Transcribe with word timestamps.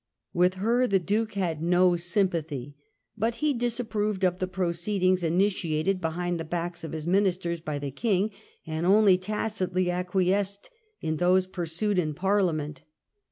With 0.33 0.55
her 0.55 0.87
the 0.87 0.97
Duke 0.97 1.33
had 1.35 1.61
no 1.61 1.95
sympathy; 1.95 2.75
but 3.15 3.35
he 3.35 3.53
dis 3.53 3.79
approved 3.79 4.23
of 4.25 4.39
the 4.39 4.47
proceedings 4.47 5.21
initiated 5.21 6.01
behind 6.01 6.39
the 6.39 6.43
backs 6.43 6.83
of 6.83 6.91
his 6.93 7.05
Ministers 7.05 7.61
by 7.61 7.77
the 7.77 7.91
King, 7.91 8.31
and 8.65 8.87
only 8.87 9.19
tacitly 9.19 9.91
ac 9.91 10.07
quiesced 10.09 10.69
in 11.01 11.17
those 11.17 11.45
pursued 11.45 11.99
in 11.99 12.15
Parliament. 12.15 12.81